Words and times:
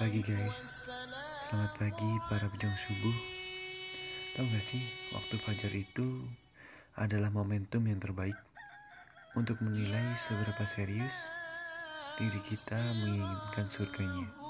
Pagi 0.00 0.24
guys, 0.24 0.88
selamat 1.44 1.76
pagi 1.76 2.12
para 2.32 2.48
pejuang 2.48 2.80
subuh. 2.80 3.12
Tahu 4.32 4.48
gak 4.56 4.64
sih, 4.64 4.80
waktu 5.12 5.36
fajar 5.44 5.68
itu 5.76 6.24
adalah 6.96 7.28
momentum 7.28 7.84
yang 7.84 8.00
terbaik 8.00 8.40
untuk 9.36 9.60
menilai 9.60 10.16
seberapa 10.16 10.64
serius 10.64 11.28
diri 12.16 12.40
kita 12.40 12.80
menginginkan 13.04 13.68
surganya. 13.68 14.47